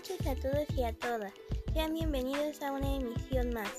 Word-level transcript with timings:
tardes 0.00 0.26
a 0.28 0.34
todos 0.36 0.66
y 0.76 0.84
a 0.84 0.92
todas. 0.92 1.32
Sean 1.72 1.92
bienvenidos 1.92 2.62
a 2.62 2.70
una 2.70 2.94
emisión 2.94 3.52
más. 3.52 3.72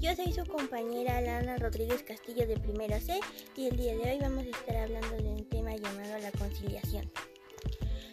Yo 0.00 0.14
soy 0.16 0.32
su 0.32 0.46
compañera 0.46 1.20
Lana 1.20 1.58
Rodríguez 1.58 2.02
Castillo 2.02 2.46
de 2.46 2.56
Primero 2.58 2.98
C 2.98 3.20
y 3.56 3.66
el 3.66 3.76
día 3.76 3.94
de 3.94 4.10
hoy 4.10 4.18
vamos 4.22 4.46
a 4.46 4.58
estar 4.58 4.76
hablando 4.76 5.16
de 5.18 5.28
un 5.28 5.44
tema 5.50 5.76
llamado 5.76 6.18
la 6.18 6.32
conciliación. 6.32 7.10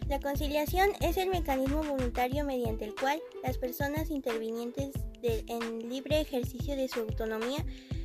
La 0.10 0.20
conciliación 0.20 0.90
es 1.00 1.16
el 1.16 1.30
mecanismo 1.30 1.84
voluntario 1.84 2.44
mediante 2.44 2.84
el 2.84 2.96
cual 2.96 3.22
las 3.44 3.58
personas 3.58 4.10
intervinientes 4.10 4.92
en 5.22 5.90
libre 5.90 6.20
ejercicio 6.20 6.76
de 6.76 6.90
su 6.90 7.00
autonomía 7.00 7.64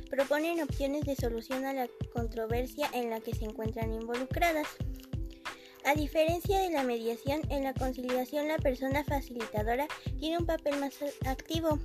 proponen 0.09 0.61
opciones 0.61 1.03
de 1.03 1.17
solución 1.17 1.65
a 1.65 1.73
la 1.73 1.89
controversia 2.13 2.89
en 2.93 3.09
la 3.09 3.19
que 3.19 3.35
se 3.35 3.43
encuentran 3.43 3.93
involucradas. 3.93 4.67
A 5.85 5.95
diferencia 5.95 6.59
de 6.59 6.69
la 6.69 6.83
mediación, 6.83 7.41
en 7.49 7.65
la 7.65 7.73
conciliación 7.73 8.47
la 8.47 8.57
persona 8.57 9.03
facilitadora 9.03 9.85
tiene 10.17 10.37
un 10.37 10.45
papel 10.45 10.79
más 10.79 10.93
activo, 11.25 11.77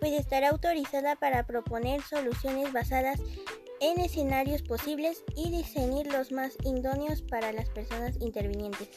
pues 0.00 0.12
estará 0.12 0.50
autorizada 0.50 1.16
para 1.16 1.46
proponer 1.46 2.02
soluciones 2.02 2.70
basadas 2.74 3.20
en 3.80 4.00
escenarios 4.00 4.62
posibles 4.62 5.24
y 5.34 5.50
diseñar 5.50 6.06
los 6.08 6.30
más 6.30 6.58
idóneos 6.62 7.22
para 7.22 7.52
las 7.52 7.70
personas 7.70 8.16
intervinientes. 8.20 8.88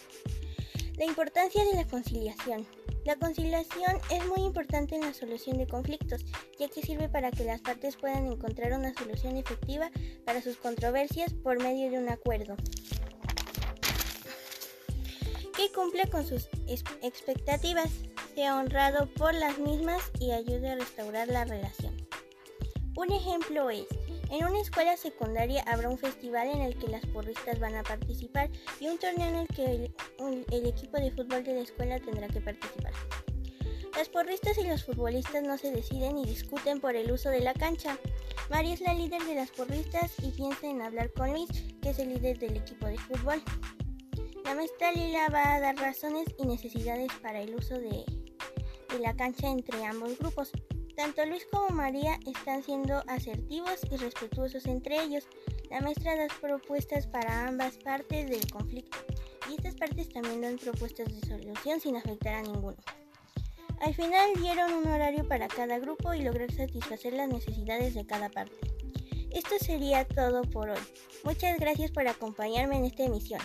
La 0.98 1.05
importancia 1.05 1.63
de 1.63 1.76
la 1.76 1.88
conciliación. 1.88 2.67
La 3.05 3.15
conciliación 3.15 3.99
es 4.12 4.26
muy 4.26 4.41
importante 4.41 4.95
en 4.95 5.02
la 5.02 5.13
solución 5.13 5.57
de 5.57 5.67
conflictos, 5.67 6.26
ya 6.59 6.67
que 6.67 6.81
sirve 6.81 7.07
para 7.07 7.31
que 7.31 7.45
las 7.45 7.62
partes 7.62 7.95
puedan 7.95 8.26
encontrar 8.26 8.73
una 8.73 8.93
solución 8.93 9.38
efectiva 9.38 9.91
para 10.26 10.41
sus 10.41 10.57
controversias 10.57 11.34
por 11.34 11.62
medio 11.62 11.90
de 11.90 11.99
un 11.99 12.09
acuerdo 12.09 12.57
cumple 15.71 16.09
con 16.09 16.26
sus 16.26 16.49
expectativas, 17.01 17.91
sea 18.34 18.57
honrado 18.57 19.07
por 19.13 19.34
las 19.34 19.57
mismas 19.59 20.01
y 20.20 20.31
ayude 20.31 20.70
a 20.70 20.76
restaurar 20.76 21.27
la 21.27 21.45
relación. 21.45 21.95
Un 22.98 23.12
ejemplo 23.12 23.70
es, 23.70 23.87
en 24.31 24.45
una 24.45 24.59
escuela 24.59 24.98
secundaria 24.98 25.63
habrá 25.63 25.90
un 25.90 25.98
festival 25.98 26.48
en 26.48 26.62
el 26.62 26.77
que 26.77 26.87
las 26.87 27.05
porristas 27.05 27.59
van 27.59 27.75
a 27.75 27.84
participar 27.84 28.49
y 28.79 28.87
un 28.87 28.98
torneo 28.98 29.27
en 29.27 29.35
el 29.35 29.48
que 29.48 29.91
el, 30.51 30.65
equipo 30.65 30.98
de 30.98 31.12
fútbol 31.12 31.43
de 31.43 31.53
la 31.53 31.59
escuela 31.62 31.99
tendrá 31.99 32.27
que 32.27 32.41
participar. 32.41 32.93
Las 33.95 34.09
porristas 34.09 34.57
y 34.57 34.68
los 34.68 34.84
futbolistas 34.84 35.43
no 35.43 35.57
se 35.57 35.71
deciden 35.71 36.18
y 36.18 36.25
discuten 36.25 36.81
por 36.81 36.95
el 36.95 37.12
uso 37.12 37.29
de 37.29 37.41
la 37.41 37.53
cancha. 37.53 37.97
María 38.49 38.73
es 38.73 38.81
la 38.81 38.93
líder 38.93 39.23
de 39.23 39.35
las 39.35 39.51
porristas 39.51 40.12
y 40.21 40.31
piensa 40.31 40.68
en 40.68 40.81
hablar 40.81 41.12
con 41.13 41.31
Luis, 41.31 41.49
que 41.81 41.91
es 41.91 41.99
el 41.99 42.09
líder 42.09 42.40
del 42.40 42.57
equipo 42.57 42.87
de 42.87 42.97
fútbol. 42.97 43.41
La 44.46 44.54
maestra 44.54 44.91
Lila 44.91 45.27
va 45.29 45.55
a 45.55 45.60
dar 45.60 45.76
razones 45.76 46.27
y 46.38 46.46
necesidades 46.46 47.12
para 47.24 47.41
el 47.41 47.55
uso 47.55 47.79
de, 47.79 48.05
la 48.99 49.15
cancha 49.15 49.49
entre 49.49 49.84
ambos 49.84 50.20
grupos. 50.20 50.52
Tanto 50.96 51.26
Luis 51.26 51.48
como 51.52 51.70
María 51.70 52.20
están 52.27 52.62
siendo 52.62 53.04
asertivos 53.07 53.82
y 53.90 53.98
respetuosos 53.98 54.68
entre 54.68 55.02
ellos. 55.02 55.27
La 55.71 55.82
maestra 55.82 56.15
da 56.15 56.27
propuestas 56.40 57.07
para 57.07 57.48
ambas 57.48 57.77
partes 57.79 58.29
del 58.29 58.46
conflicto 58.52 58.99
y 59.49 59.55
estas 59.55 59.76
partes 59.76 60.10
también 60.10 60.41
dan 60.41 60.59
propuestas 60.59 61.07
de 61.07 61.27
solución 61.27 61.82
sin 61.82 61.98
afectar 61.98 62.35
a 62.35 62.43
ninguno. 62.43 62.77
Al 63.82 63.96
final 63.96 64.30
dieron 64.40 64.74
un 64.74 64.88
horario 64.88 65.28
para 65.28 65.47
cada 65.47 65.80
grupo 65.80 66.13
y 66.13 66.22
lograr 66.22 66.52
satisfacer 66.52 67.13
las 67.13 67.30
necesidades 67.30 67.96
de 67.96 68.06
cada 68.06 68.30
parte. 68.30 68.56
Esto 69.31 69.56
sería 69.59 70.06
todo 70.06 70.44
por 70.44 70.69
hoy. 70.69 70.80
Muchas 71.24 71.59
gracias 71.59 71.90
por 71.90 72.07
acompañarme 72.07 72.78
en 72.78 72.85
esta 72.85 73.03
emisión. 73.03 73.41